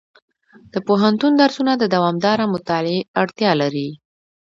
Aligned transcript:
د 0.73 0.75
پوهنتون 0.87 1.31
درسونه 1.41 1.73
د 1.77 1.83
دوامداره 1.95 2.45
مطالعې 2.53 2.99
اړتیا 3.21 3.51
لري. 3.61 3.89